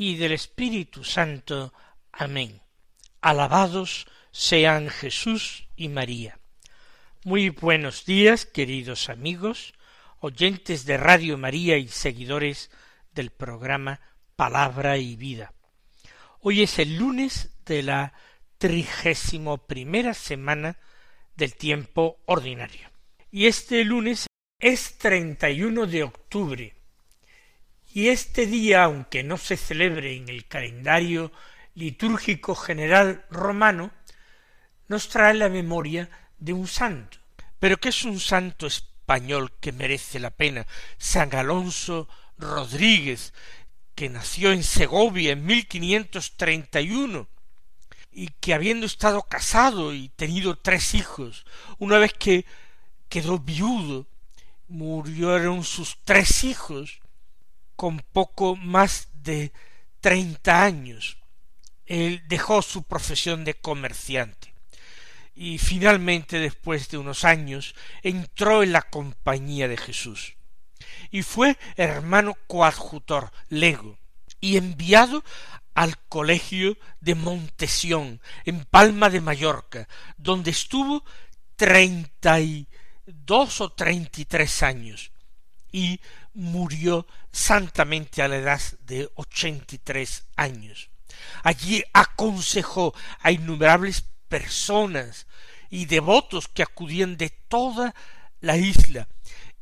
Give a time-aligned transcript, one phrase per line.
[0.00, 1.74] y del Espíritu Santo.
[2.10, 2.62] Amén.
[3.20, 6.38] Alabados sean Jesús y María.
[7.22, 9.74] Muy buenos días, queridos amigos,
[10.20, 12.70] oyentes de Radio María y seguidores
[13.12, 14.00] del programa
[14.36, 15.52] Palabra y Vida.
[16.40, 18.14] Hoy es el lunes de la
[18.56, 20.78] trigésimo primera semana
[21.36, 22.88] del tiempo ordinario.
[23.30, 24.28] Y este lunes
[24.60, 26.79] es 31 de octubre
[27.92, 31.32] y este día, aunque no se celebre en el calendario
[31.74, 33.90] litúrgico general romano,
[34.88, 37.18] nos trae la memoria de un santo.
[37.58, 40.66] Pero que es un santo español que merece la pena,
[40.98, 43.34] San Alonso Rodríguez,
[43.94, 47.28] que nació en Segovia en 1531
[48.12, 51.44] y que habiendo estado casado y tenido tres hijos,
[51.78, 52.44] una vez que
[53.08, 54.06] quedó viudo,
[54.68, 57.00] murieron sus tres hijos,
[57.80, 59.54] con poco más de
[60.02, 61.16] treinta años.
[61.86, 64.52] Él dejó su profesión de comerciante.
[65.34, 70.34] Y finalmente después de unos años entró en la compañía de Jesús.
[71.10, 73.98] Y fue hermano coadjutor lego
[74.42, 75.24] y enviado
[75.72, 79.88] al colegio de Montesión en Palma de Mallorca
[80.18, 81.02] donde estuvo
[81.56, 82.68] treinta y
[83.06, 85.12] dos o treinta y tres años
[85.72, 86.00] y
[86.34, 90.90] murió santamente a la edad de ochenta y tres años.
[91.42, 95.26] Allí aconsejó a innumerables personas
[95.68, 97.94] y devotos que acudían de toda
[98.40, 99.08] la isla,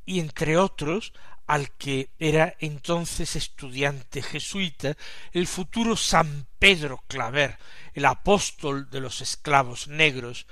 [0.04, 1.12] y entre otros
[1.46, 4.96] al que era entonces estudiante jesuita,
[5.32, 7.58] el futuro San Pedro Claver,
[7.94, 10.46] el apóstol de los esclavos negros,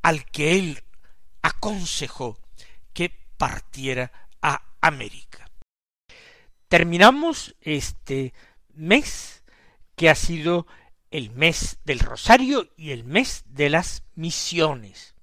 [0.00, 0.82] al que él
[1.42, 2.38] aconsejó
[2.94, 4.10] que partiera
[4.86, 5.50] América.
[6.68, 8.34] Terminamos este
[8.74, 9.42] mes
[9.96, 10.66] que ha sido
[11.10, 15.14] el mes del Rosario y el mes de las misiones.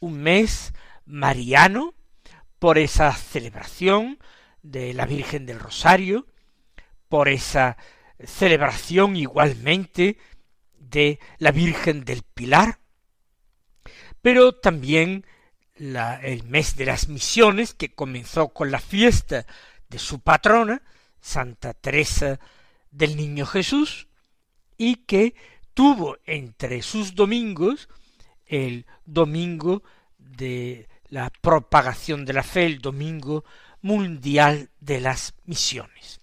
[0.00, 0.74] Un mes
[1.06, 1.94] mariano
[2.58, 4.18] por esa celebración
[4.62, 6.26] de la Virgen del Rosario,
[7.08, 7.78] por esa
[8.22, 10.18] celebración igualmente
[10.78, 12.80] de la Virgen del Pilar,
[14.20, 15.24] pero también
[15.82, 19.46] el mes de las misiones que comenzó con la fiesta
[19.88, 20.82] de su patrona,
[21.20, 22.38] Santa Teresa
[22.90, 24.06] del Niño Jesús,
[24.76, 25.34] y que
[25.74, 27.88] tuvo entre sus domingos
[28.46, 29.82] el domingo
[30.18, 33.44] de la propagación de la fe, el domingo
[33.80, 36.20] mundial de las misiones.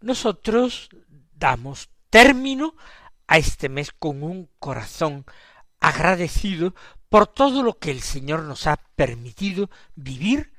[0.00, 0.90] Nosotros
[1.34, 2.74] damos término
[3.26, 5.24] a este mes con un corazón
[5.80, 6.74] agradecido
[7.08, 10.52] por todo lo que el Señor nos ha permitido vivir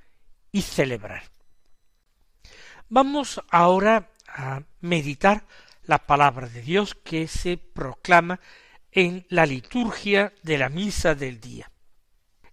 [0.51, 1.23] y celebrar.
[2.89, 5.45] Vamos ahora a meditar
[5.83, 8.39] la palabra de Dios que se proclama
[8.91, 11.71] en la liturgia de la misa del día.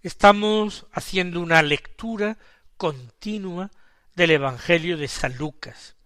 [0.02, 2.38] Estamos haciendo una lectura
[2.76, 3.70] continua
[4.14, 5.96] del Evangelio de San Lucas.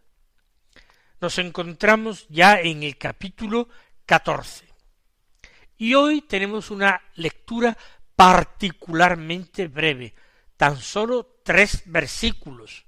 [1.21, 3.69] Nos encontramos ya en el capítulo
[4.07, 4.70] catorce.
[5.81, 7.75] Y hoy tenemos una lectura
[8.15, 10.15] particularmente breve,
[10.59, 12.85] tan sólo tres versículos,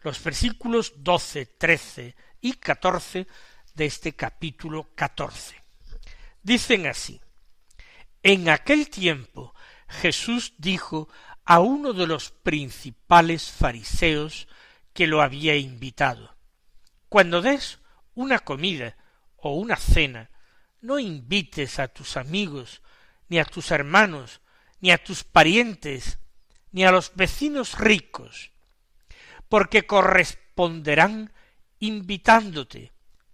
[0.00, 3.28] los versículos doce, trece y catorce
[3.74, 5.62] de este capítulo catorce.
[6.42, 7.20] Dicen así
[8.20, 9.54] En aquel tiempo
[9.86, 11.08] Jesús dijo
[11.44, 14.48] a uno de los principales fariseos
[14.92, 16.36] que lo había invitado
[17.08, 17.78] Cuando des
[18.14, 18.96] una comida
[19.36, 20.31] o una cena,
[20.82, 22.82] no invites a tus amigos,
[23.28, 24.40] ni a tus hermanos,
[24.80, 26.18] ni a tus parientes,
[26.72, 28.50] ni a los vecinos ricos,
[29.48, 31.32] porque corresponderán
[31.78, 32.92] invitándote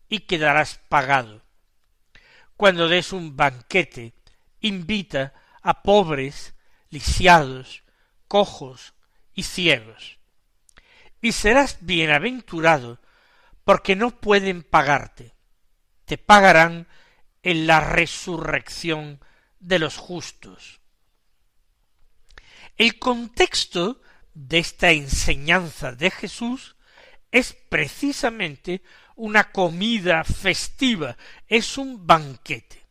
[0.09, 1.43] y quedarás pagado.
[2.57, 4.15] Cuando des un banquete,
[4.61, 6.55] invita a pobres,
[6.91, 7.83] lisiados,
[8.27, 8.95] cojos
[9.35, 10.19] y ciegos.
[11.21, 13.01] Y serás bienaventurado
[13.65, 15.35] porque no pueden pagarte.
[16.05, 16.89] Te pagarán
[17.49, 19.25] en la resurrección
[19.59, 20.83] de los justos.
[22.77, 24.03] El contexto
[24.35, 26.77] de esta enseñanza de Jesús
[27.31, 28.83] es precisamente
[29.17, 31.17] una comida festiva,
[31.47, 32.85] es un banquete.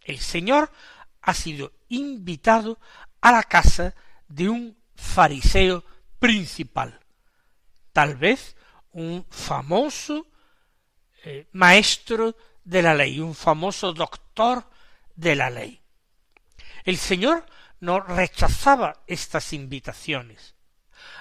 [0.00, 0.72] El Señor
[1.20, 2.80] ha sido invitado
[3.20, 3.94] a la casa
[4.26, 5.84] de un fariseo
[6.18, 6.98] principal,
[7.92, 8.56] tal vez
[8.92, 10.28] un famoso
[11.24, 12.34] eh, maestro
[12.64, 14.64] de la ley, un famoso doctor
[15.14, 15.80] de la ley.
[16.84, 17.46] El Señor
[17.80, 20.54] no rechazaba estas invitaciones.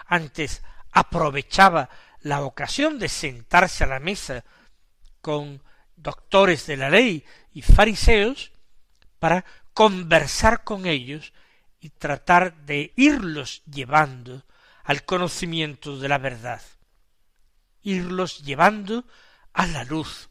[0.06, 1.90] Antes aprovechaba
[2.22, 4.44] la ocasión de sentarse a la mesa
[5.22, 5.64] con
[5.96, 8.52] doctores de la ley y fariseos
[9.20, 11.34] para conversar con ellos
[11.80, 14.46] y tratar de irlos llevando
[14.84, 16.62] al conocimiento de la verdad,
[17.82, 19.06] irlos llevando
[19.54, 20.30] a la luz.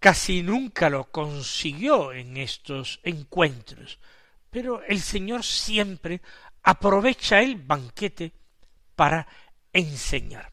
[0.00, 3.98] Casi nunca lo consiguió en estos encuentros,
[4.50, 6.22] pero el Señor siempre
[6.62, 8.32] aprovecha el banquete
[8.96, 9.28] para
[9.72, 10.52] enseñar.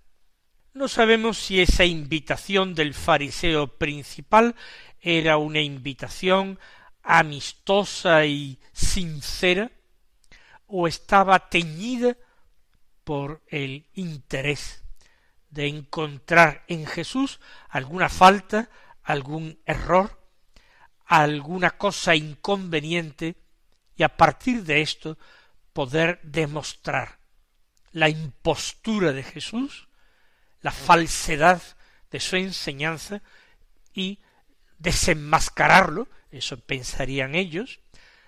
[0.74, 4.54] No sabemos si esa invitación del fariseo principal
[5.00, 6.60] era una invitación
[7.02, 9.72] amistosa y sincera,
[10.68, 12.18] o estaba teñida
[13.06, 14.84] por el interés
[15.50, 17.40] de encontrar en Jesús
[17.70, 18.70] alguna falta,
[19.08, 20.22] algún error,
[21.06, 23.38] alguna cosa inconveniente,
[23.96, 25.18] y a partir de esto
[25.72, 27.18] poder demostrar
[27.94, 29.88] la impostura de Jesús,
[30.60, 31.62] la falsedad
[32.12, 33.22] de su enseñanza
[33.94, 34.20] y
[34.78, 37.80] desenmascararlo, eso pensarían ellos,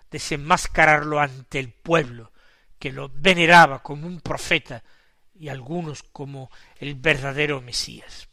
[0.10, 2.32] desenmascararlo ante el pueblo,
[2.80, 4.82] que lo veneraba como un profeta
[5.36, 8.30] y algunos como el verdadero Mesías.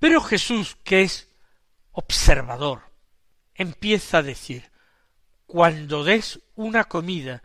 [0.00, 1.29] Pero Jesús, que es
[1.92, 2.82] observador,
[3.54, 4.70] empieza a decir,
[5.46, 7.42] cuando des una comida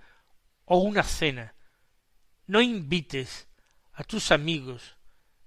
[0.66, 1.56] o una cena,
[2.48, 3.48] no invites
[3.94, 4.96] a tus amigos,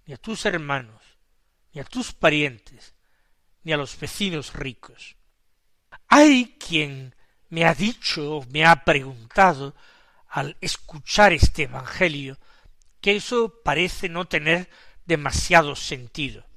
[0.07, 1.03] ni a tus hermanos,
[1.73, 2.95] ni a tus parientes,
[3.63, 5.17] ni a los vecinos ricos.
[6.09, 7.15] Hay quien
[7.51, 9.75] me ha dicho, me ha preguntado,
[10.29, 12.39] al escuchar este Evangelio,
[13.01, 14.69] que eso parece no tener
[15.07, 16.48] demasiado sentido.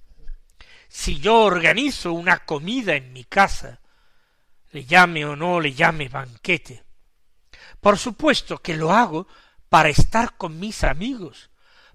[0.93, 3.79] Si yo organizo una comida en mi casa,
[4.71, 6.83] le llame o no le llame banquete,
[7.79, 9.25] por supuesto que lo hago
[9.69, 11.49] para estar con mis amigos,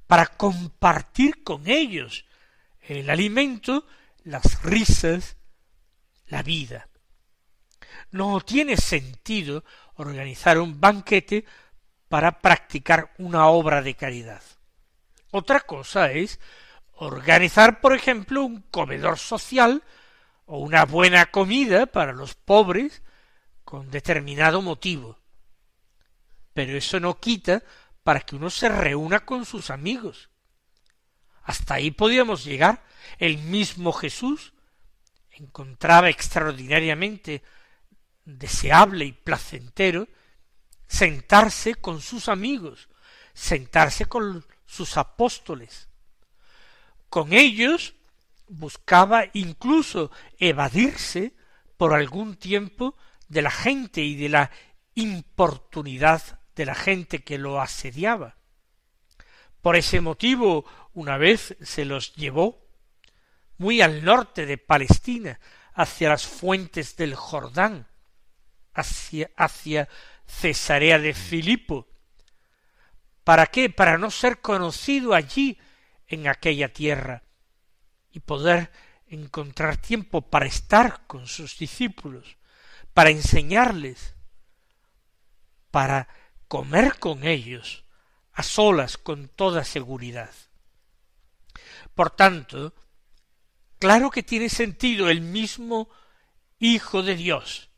[0.07, 2.25] para compartir con ellos
[2.81, 3.87] el alimento,
[4.25, 5.37] las risas,
[6.27, 6.89] la vida.
[8.11, 9.63] No tiene sentido
[9.97, 11.45] organizar un banquete
[12.09, 14.43] para practicar una obra de caridad.
[15.33, 16.41] Otra cosa es
[16.97, 19.83] organizar, por ejemplo, un comedor social
[20.47, 23.03] o una buena comida para los pobres
[23.65, 25.19] con determinado motivo.
[26.53, 27.63] Pero eso no quita
[28.03, 30.31] para que uno se reúna con sus amigos.
[31.43, 32.85] Hasta ahí podíamos llegar.
[33.19, 34.55] El mismo Jesús
[35.31, 37.43] encontraba extraordinariamente
[38.25, 40.09] deseable y placentero
[40.89, 42.89] sentarse con sus amigos,
[43.35, 45.89] sentarse con sus apóstoles.
[47.09, 47.95] Con ellos
[48.49, 51.35] buscaba incluso evadirse
[51.77, 52.97] por algún tiempo
[53.29, 54.51] de la gente y de la
[54.95, 58.37] importunidad de la gente que lo asediaba.
[59.61, 62.67] Por ese motivo, una vez se los llevó
[63.59, 65.41] muy al norte de Palestina,
[65.75, 67.87] hacia las fuentes del Jordán,
[68.73, 69.89] hacia, hacia
[70.27, 71.87] Cesarea de Filipo.
[73.25, 73.69] ¿Para qué?
[73.69, 75.59] Para no ser conocido allí
[76.07, 77.23] en aquella tierra
[78.13, 78.71] y poder
[79.09, 82.37] encontrar tiempo para estar con sus discípulos,
[82.95, 84.15] para enseñarles,
[85.71, 86.09] para
[86.49, 87.85] comer con ellos,
[88.33, 90.31] a solas con toda seguridad.
[91.95, 92.75] Por tanto,
[93.79, 95.89] claro que tiene sentido el mismo
[96.59, 97.69] Hijo de Dios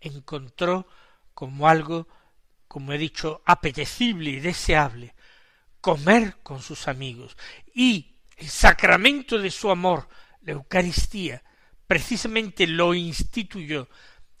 [0.00, 0.86] encontró
[1.34, 2.08] como algo,
[2.68, 5.14] como he dicho, apetecible y deseable,
[5.80, 7.36] comer con sus amigos.
[7.74, 10.08] Y el sacramento de su amor,
[10.42, 11.42] la Eucaristía,
[11.86, 13.88] precisamente lo instituyó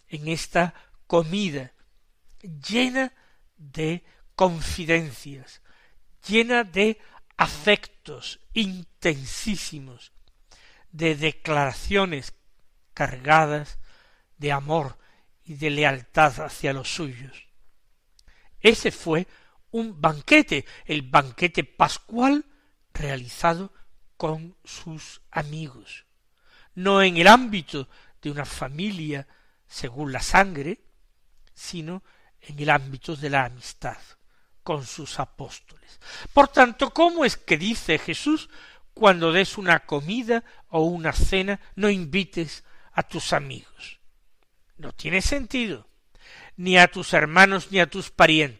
[0.08, 0.74] en esta
[1.06, 1.72] comida
[2.42, 3.12] llena
[3.56, 4.04] de
[4.34, 5.62] confidencias,
[6.26, 6.98] llena de
[7.36, 10.12] afectos intensísimos,
[10.92, 12.34] de declaraciones
[12.94, 13.78] cargadas
[14.38, 14.98] de amor
[15.44, 17.46] y de lealtad hacia los suyos.
[18.60, 19.26] Ese fue
[19.72, 22.44] un banquete, el banquete pascual
[22.92, 23.72] realizado
[24.16, 26.04] con sus amigos,
[26.74, 27.88] no en el ámbito
[28.20, 29.26] de una familia
[29.66, 30.80] según la sangre,
[31.54, 32.02] sino
[32.40, 33.98] en el ámbito de la amistad
[34.62, 36.00] con sus apóstoles.
[36.32, 38.48] Por tanto, ¿cómo es que dice Jesús
[39.00, 44.00] cuando des una comida o una cena, no invites a tus amigos.
[44.76, 45.88] No tiene sentido,
[46.56, 48.59] ni a tus hermanos ni a tus parientes.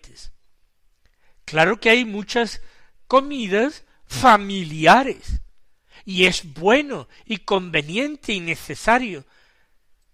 [1.50, 2.60] Claro que hay muchas
[3.08, 5.40] comidas familiares,
[6.04, 9.24] y es bueno y conveniente y necesario,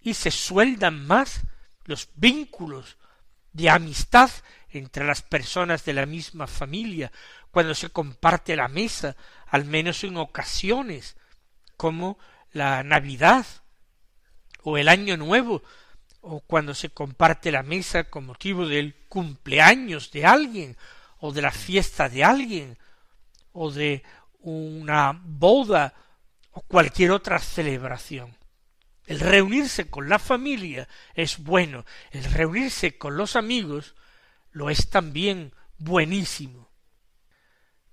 [0.01, 1.41] y se sueldan más
[1.85, 2.97] los vínculos
[3.53, 4.31] de amistad
[4.69, 7.11] entre las personas de la misma familia,
[7.51, 9.15] cuando se comparte la mesa,
[9.45, 11.17] al menos en ocasiones,
[11.75, 12.17] como
[12.51, 13.45] la Navidad
[14.63, 15.61] o el Año Nuevo,
[16.21, 20.75] o cuando se comparte la mesa con motivo del cumpleaños de alguien,
[21.19, 22.77] o de la fiesta de alguien,
[23.53, 24.03] o de
[24.41, 25.93] una boda,
[26.51, 28.35] o cualquier otra celebración.
[29.05, 33.95] El reunirse con la familia es bueno, el reunirse con los amigos
[34.51, 36.69] lo es también buenísimo.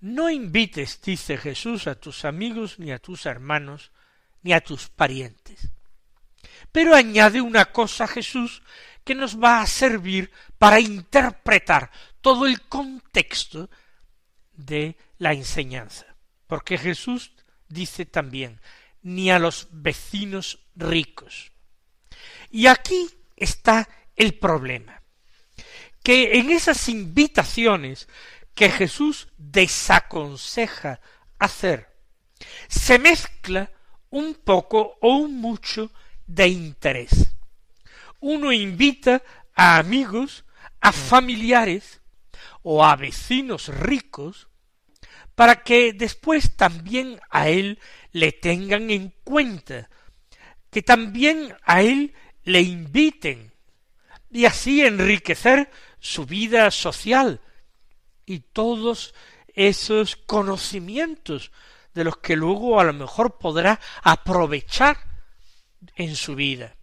[0.01, 3.93] No invites, dice Jesús, a tus amigos, ni a tus hermanos,
[4.43, 5.71] ni a tus parientes.
[6.73, 8.63] Pero añade una cosa Jesús
[9.05, 11.91] que nos va a servir para interpretar
[12.25, 13.69] todo el contexto
[14.55, 16.07] de la enseñanza.
[16.47, 17.33] Porque Jesús
[17.69, 18.63] dice también,
[19.03, 21.53] ni a los vecinos ricos.
[22.51, 25.03] Y aquí está el problema,
[26.03, 28.09] que en esas invitaciones
[28.55, 31.01] que Jesús desaconseja
[31.39, 31.95] hacer,
[32.69, 33.71] se mezcla
[34.09, 35.93] un poco o un mucho
[36.27, 37.35] de interés.
[38.21, 39.23] Uno invita
[39.55, 40.47] a amigos,
[40.81, 42.01] a familiares
[42.65, 44.49] o a vecinos ricos
[45.37, 47.79] para que después también a él
[48.11, 49.91] le tengan en cuenta,
[50.71, 53.53] que también a él le inviten,
[54.31, 57.41] y así enriquecer su vida social
[58.27, 59.15] y todos
[59.55, 61.53] esos conocimientos
[61.95, 64.99] de los que luego a lo mejor podrá aprovechar
[65.95, 66.77] en su vida.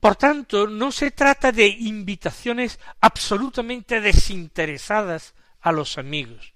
[0.00, 6.54] Por tanto, no se trata de invitaciones absolutamente desinteresadas a los amigos,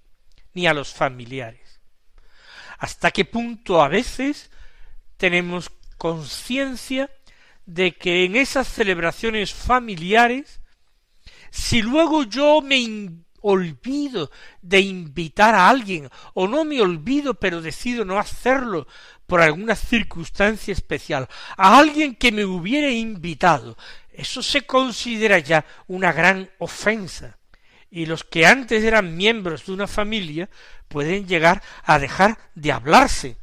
[0.55, 1.81] ni a los familiares.
[2.79, 4.51] Hasta qué punto a veces
[5.17, 7.11] tenemos conciencia
[7.67, 10.61] de que en esas celebraciones familiares,
[11.51, 14.31] si luego yo me olvido
[14.63, 18.87] de invitar a alguien, o no me olvido pero decido no hacerlo
[19.33, 23.79] por alguna circunstancia especial, a alguien que me hubiera invitado,
[24.13, 27.39] eso se considera ya una gran ofensa
[27.91, 30.51] y los que antes eran miembros de una familia
[30.87, 33.39] pueden llegar a dejar de hablarse,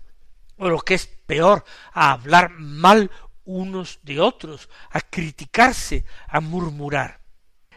[0.58, 3.10] o lo que es peor, a hablar mal
[3.44, 7.20] unos de otros, a criticarse, a murmurar.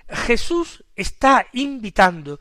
[0.06, 2.40] Jesús está invitando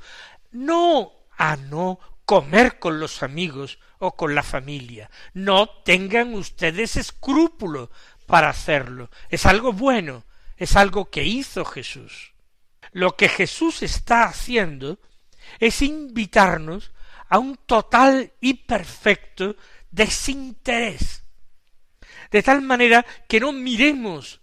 [0.51, 1.97] no a no
[2.31, 5.11] comer con los amigos o con la familia.
[5.33, 7.91] No tengan ustedes escrúpulo
[8.25, 9.09] para hacerlo.
[9.27, 10.23] Es algo bueno,
[10.55, 12.31] es algo que hizo Jesús.
[12.93, 14.97] Lo que Jesús está haciendo
[15.59, 16.93] es invitarnos
[17.27, 19.57] a un total y perfecto
[19.89, 21.25] desinterés.
[22.31, 24.39] De tal manera que no miremos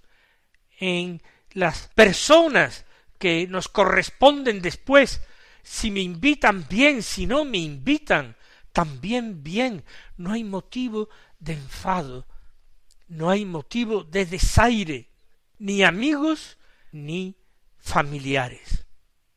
[0.78, 2.84] en las personas
[3.18, 5.22] que nos corresponden después,
[5.68, 8.36] si me invitan bien, si no me invitan,
[8.72, 9.84] también bien.
[10.16, 12.26] No hay motivo de enfado,
[13.06, 15.10] no hay motivo de desaire,
[15.58, 16.56] ni amigos
[16.90, 17.36] ni
[17.76, 18.86] familiares.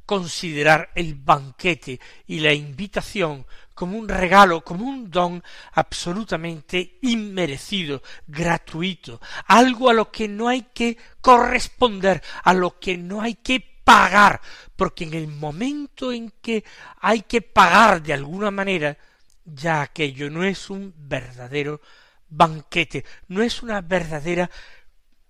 [0.06, 9.20] Considerar el banquete y la invitación como un regalo, como un don absolutamente inmerecido, gratuito,
[9.48, 14.42] algo a lo que no hay que corresponder, a lo que no hay que pagar,
[14.76, 16.64] porque en el momento en que
[17.00, 18.98] hay que pagar de alguna manera,
[19.46, 21.82] ya aquello no es un verdadero
[22.30, 24.50] banquete, no es una verdadera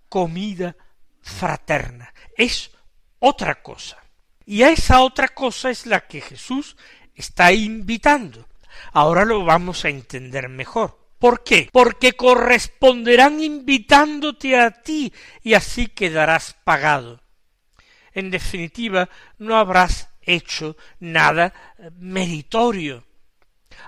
[0.10, 0.76] comida
[1.22, 2.72] fraterna, es
[3.20, 3.98] otra cosa.
[4.46, 6.76] Y a esa otra cosa es la que Jesús
[7.16, 8.48] está invitando.
[8.92, 11.00] Ahora lo vamos a entender mejor.
[11.20, 11.70] ¿Por qué?
[11.72, 17.21] Porque corresponderán invitándote a ti y así quedarás pagado.
[18.14, 21.54] En definitiva, no habrás hecho nada
[21.98, 23.06] meritorio.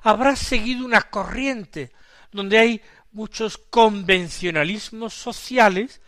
[0.02, 1.92] Habrás seguido una corriente
[2.32, 6.02] donde hay muchos convencionalismos sociales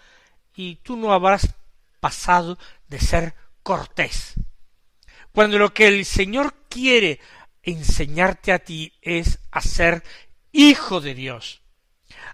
[0.56, 1.54] y tú no habrás
[2.00, 2.58] pasado
[2.88, 4.34] de ser cortés.
[5.32, 7.20] Cuando lo que el Señor quiere
[7.62, 10.04] enseñarte a ti es a ser
[10.52, 11.62] hijo de Dios,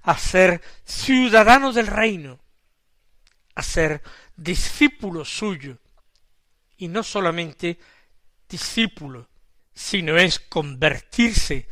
[0.04, 2.40] a ser ciudadano del reino,
[3.56, 4.02] a ser
[4.44, 5.78] discípulo suyo,
[6.78, 7.78] y no solamente
[8.50, 9.30] discípulo,
[9.74, 11.68] sino es convertirse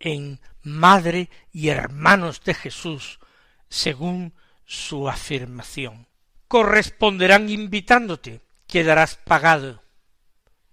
[0.00, 3.20] en madre y hermanos de Jesús,
[3.68, 6.08] según su afirmación.
[6.48, 9.82] Corresponderán invitándote, quedarás pagado.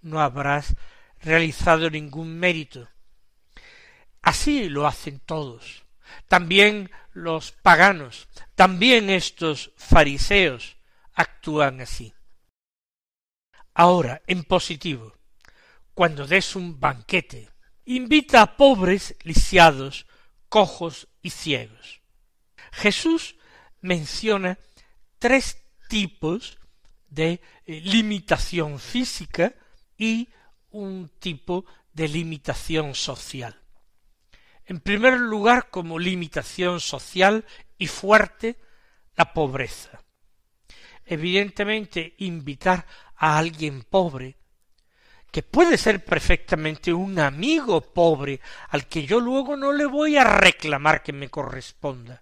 [0.01, 0.75] No habrás
[1.21, 2.89] realizado ningún mérito.
[4.21, 5.83] Así lo hacen todos.
[6.27, 10.78] También los paganos, también estos fariseos
[11.19, 12.13] actúan así.
[13.73, 15.13] Ahora, en positivo,
[15.93, 17.49] cuando des un banquete,
[17.83, 20.07] invita a pobres, lisiados,
[20.47, 22.01] cojos y ciegos.
[22.71, 23.35] Jesús
[23.81, 24.57] menciona
[25.17, 26.57] tres tipos
[27.09, 29.53] de eh, limitación física
[29.97, 30.29] y
[30.69, 33.59] un tipo de limitación social.
[34.65, 37.45] En primer lugar, como limitación social
[37.77, 38.57] y fuerte,
[39.15, 39.99] la pobreza.
[41.11, 42.85] Evidentemente, invitar
[43.17, 44.37] a alguien pobre,
[45.31, 48.39] que puede ser perfectamente un amigo pobre
[48.69, 52.21] al que yo luego no le voy a reclamar que me corresponda,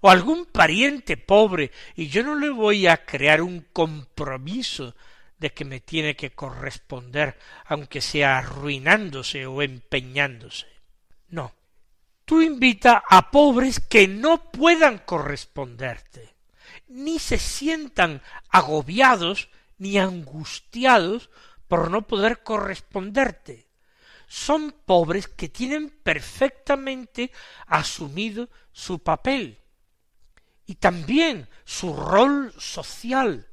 [0.00, 4.96] o algún pariente pobre y yo no le voy a crear un compromiso
[5.38, 10.66] de que me tiene que corresponder, aunque sea arruinándose o empeñándose.
[11.28, 11.52] No.
[12.24, 16.35] Tú invita a pobres que no puedan corresponderte,
[16.88, 21.30] ni se sientan agobiados ni angustiados
[21.68, 23.66] por no poder corresponderte.
[24.28, 27.30] Son pobres que tienen perfectamente
[27.66, 29.60] asumido su papel
[30.66, 33.46] y también su rol social,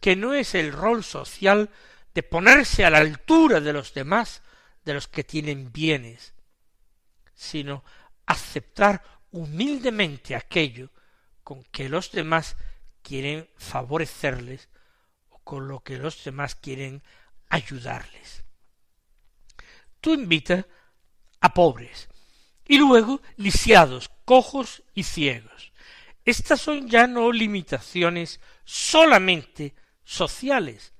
[0.00, 1.70] que no es el rol social
[2.14, 4.42] de ponerse a la altura de los demás,
[4.84, 6.34] de los que tienen bienes,
[7.34, 7.82] sino
[8.26, 10.90] aceptar humildemente aquello
[11.42, 12.56] con que los demás
[13.02, 14.68] quieren favorecerles
[15.28, 17.02] o con lo que los demás quieren
[17.48, 18.44] ayudarles.
[20.00, 20.66] Tú invita
[21.40, 22.08] a pobres
[22.66, 25.72] y luego lisiados, cojos y ciegos.
[26.24, 29.74] Estas son ya no limitaciones solamente
[30.04, 30.92] sociales,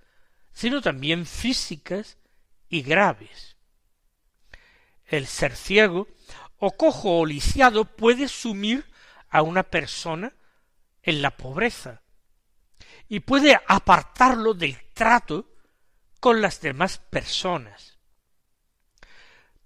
[0.53, 2.19] sino también físicas
[2.69, 3.53] y graves
[5.13, 6.09] el ser ciego,
[6.59, 8.85] o cojo o lisiado puede sumir
[9.33, 10.33] a una persona
[11.03, 12.03] en la pobreza
[13.09, 15.57] y puede apartarlo del trato
[16.21, 17.99] con las demás personas.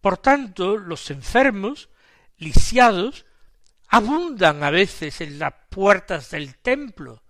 [0.00, 1.90] Por tanto, los enfermos,
[2.36, 3.26] lisiados,
[3.88, 7.24] abundan a veces en las puertas del templo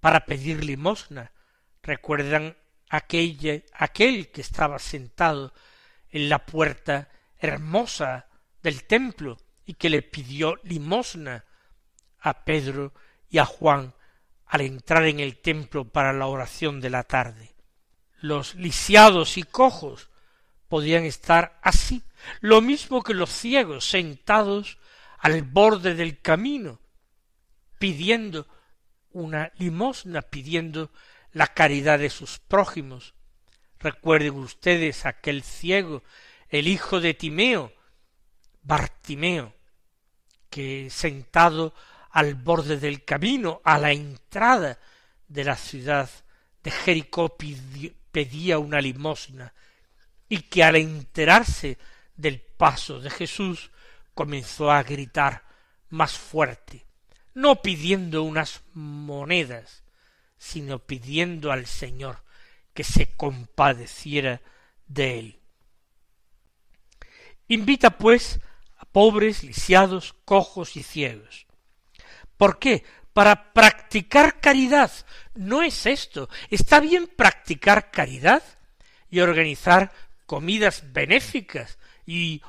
[0.00, 1.32] para pedir limosna.
[1.82, 2.56] Recuerdan
[2.88, 5.52] aquel, aquel que estaba sentado
[6.08, 8.26] en la puerta hermosa
[8.62, 11.44] del templo y que le pidió limosna
[12.20, 12.94] a Pedro
[13.28, 13.94] y a Juan
[14.46, 17.54] al entrar en el templo para la oración de la tarde.
[18.20, 20.08] Los lisiados y cojos
[20.68, 22.02] podían estar así,
[22.40, 24.78] lo mismo que los ciegos sentados
[25.18, 26.80] al borde del camino,
[27.78, 28.46] pidiendo
[29.10, 30.90] una limosna, pidiendo
[31.32, 33.16] la caridad de sus prójimos,
[33.78, 36.02] Recuerden ustedes aquel ciego,
[36.48, 37.72] el hijo de Timeo,
[38.62, 39.54] Bartimeo,
[40.56, 41.74] que sentado
[42.12, 44.78] al borde del camino, a la entrada
[45.28, 46.08] de la ciudad
[46.62, 47.36] de Jericó
[48.10, 49.52] pedía una limosna,
[50.30, 51.76] y que al enterarse
[52.16, 53.70] del paso de Jesús
[54.14, 55.44] comenzó a gritar
[55.90, 56.86] más fuerte,
[57.34, 59.82] no pidiendo unas monedas,
[60.38, 62.22] sino pidiendo al Señor
[62.72, 64.40] que se compadeciera
[64.86, 65.40] de él.
[67.46, 68.40] Invita, pues,
[68.96, 71.46] pobres, lisiados, cojos y ciegos.
[72.38, 72.82] ¿Por qué?
[73.12, 74.90] Para practicar caridad.
[75.34, 76.30] No es esto.
[76.48, 78.42] Está bien practicar caridad
[79.10, 79.92] y organizar
[80.24, 82.40] comidas benéficas y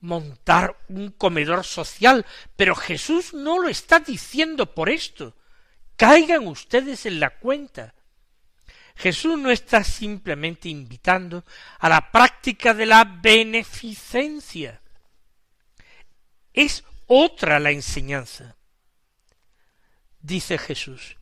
[0.00, 5.34] montar un comedor social, pero Jesús no lo está diciendo por esto.
[5.96, 7.96] Caigan ustedes en la cuenta.
[8.94, 11.44] Jesús no está simplemente invitando
[11.80, 14.80] a la práctica de la beneficencia.
[16.56, 18.56] Es otra la enseñanza.
[20.20, 21.16] Dice Jesús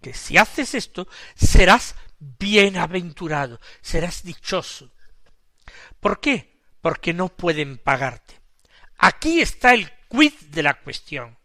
[0.00, 4.90] que si haces esto serás bienaventurado, serás dichoso.
[6.00, 6.60] ¿Por qué?
[6.80, 8.40] Porque no pueden pagarte.
[8.98, 11.36] Aquí está el quid de la cuestión.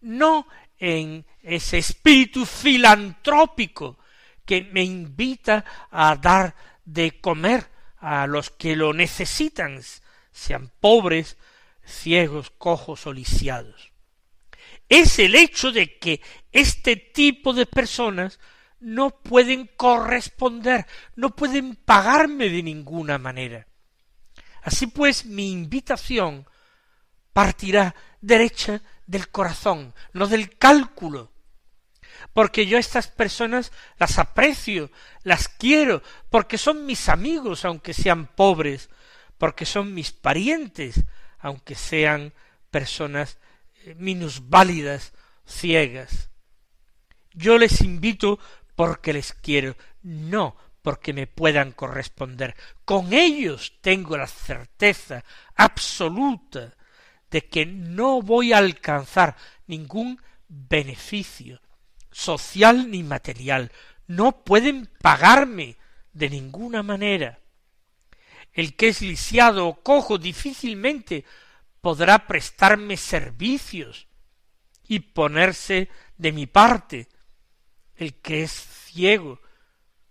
[0.00, 0.46] No
[0.78, 3.98] en ese espíritu filantrópico
[4.44, 9.80] que me invita a dar de comer a los que lo necesitan,
[10.32, 11.36] sean pobres,
[11.84, 13.92] ciegos, cojos o lisiados.
[14.88, 16.20] Es el hecho de que
[16.52, 18.38] este tipo de personas
[18.80, 23.66] no pueden corresponder, no pueden pagarme de ninguna manera.
[24.62, 26.46] Así pues, mi invitación
[27.32, 31.32] partirá derecha del corazón, no del cálculo,
[32.32, 34.90] porque yo a estas personas las aprecio,
[35.22, 38.90] las quiero, porque son mis amigos, aunque sean pobres,
[39.38, 41.04] porque son mis parientes,
[41.42, 42.32] aunque sean
[42.70, 43.38] personas
[43.84, 45.12] eh, minusválidas,
[45.46, 46.30] ciegas.
[47.34, 48.38] Yo les invito
[48.74, 52.56] porque les quiero, no porque me puedan corresponder.
[52.84, 55.24] Con ellos tengo la certeza
[55.54, 56.74] absoluta
[57.30, 61.60] de que no voy a alcanzar ningún beneficio
[62.10, 63.72] social ni material.
[64.06, 65.76] No pueden pagarme
[66.12, 67.38] de ninguna manera.
[68.52, 71.24] El que es lisiado o cojo difícilmente
[71.80, 74.06] podrá prestarme servicios
[74.86, 75.88] y ponerse
[76.18, 77.08] de mi parte.
[77.96, 79.40] El que es ciego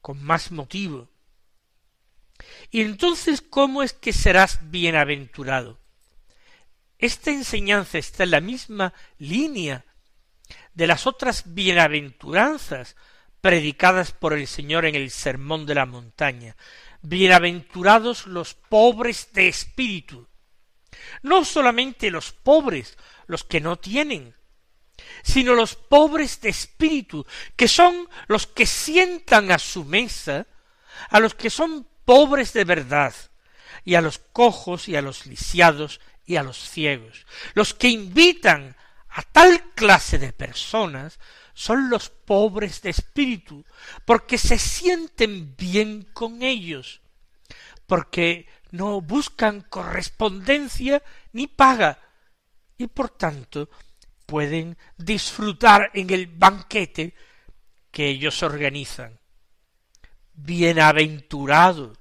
[0.02, 1.10] con más motivo.
[2.72, 5.80] Y entonces, ¿cómo es que serás bienaventurado?
[6.98, 9.86] Esta enseñanza está en la misma línea
[10.74, 12.96] de las otras bienaventuranzas
[13.42, 16.56] predicadas por el Señor en el Sermón de la Montaña.
[17.02, 20.28] Bienaventurados los pobres de espíritu.
[21.24, 24.36] No solamente los pobres, los que no tienen,
[25.24, 27.26] sino los pobres de espíritu,
[27.56, 30.48] que son los que sientan a su mesa
[31.10, 33.14] a los que son pobres de verdad,
[33.84, 37.26] y a los cojos y a los lisiados y a los ciegos.
[37.54, 38.76] Los que invitan
[39.12, 41.20] a tal clase de personas
[41.54, 43.66] son los pobres de espíritu,
[44.06, 47.02] porque se sienten bien con ellos,
[47.86, 52.00] porque no buscan correspondencia ni paga,
[52.78, 53.70] y por tanto
[54.26, 57.14] pueden disfrutar en el banquete
[57.92, 59.20] que ellos organizan.
[60.34, 61.94] Bienaventurado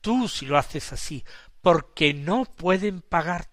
[0.00, 1.24] tú si lo haces así,
[1.60, 3.51] porque no pueden pagarte.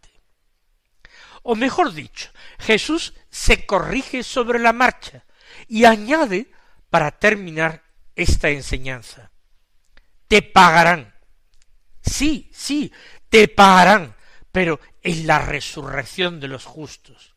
[1.43, 5.25] O mejor dicho, Jesús se corrige sobre la marcha
[5.67, 6.51] y añade
[6.89, 7.83] para terminar
[8.15, 9.31] esta enseñanza.
[10.27, 11.13] Te pagarán.
[12.01, 12.91] Sí, sí,
[13.29, 14.15] te pagarán,
[14.51, 17.35] pero en la resurrección de los justos.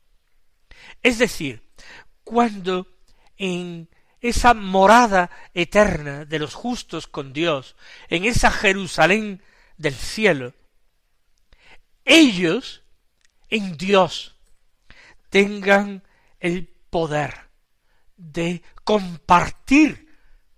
[1.03, 1.63] Es decir,
[2.25, 2.87] cuando
[3.37, 3.89] en
[4.21, 7.77] esa morada eterna de los justos con Dios,
[8.09, 9.43] en esa Jerusalén
[9.77, 10.55] del cielo,
[12.05, 12.82] ellos
[13.53, 14.35] en Dios
[15.29, 16.03] tengan
[16.41, 17.51] el poder
[18.17, 20.09] de compartir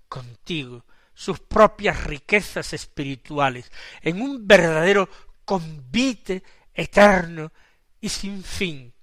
[0.09, 5.09] contigo sus propias riquezas espirituales en un verdadero
[5.45, 7.53] convite eterno
[8.01, 8.95] y sin fin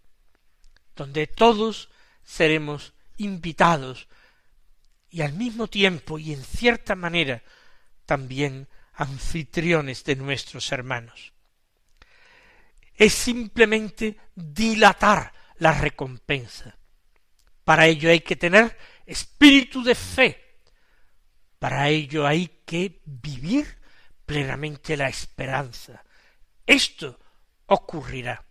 [0.95, 1.89] donde todos
[2.23, 4.08] seremos invitados
[5.10, 7.43] y al mismo tiempo y en cierta manera
[8.06, 11.34] también anfitriones de nuestros hermanos.
[13.02, 16.78] Es simplemente dilatar la recompensa.
[17.64, 20.60] Para ello hay que tener espíritu de fe.
[21.58, 23.66] Para ello hay que vivir
[24.24, 26.04] plenamente la esperanza.
[26.64, 27.20] Esto
[27.66, 28.46] ocurrirá.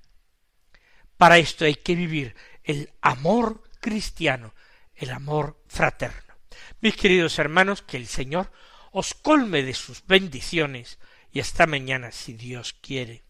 [1.16, 2.34] Para esto hay que vivir
[2.64, 4.52] el amor cristiano,
[4.96, 6.34] el amor fraterno.
[6.80, 8.50] Mis queridos hermanos, que el Señor
[8.90, 10.98] os colme de sus bendiciones
[11.30, 13.29] y hasta mañana si Dios quiere.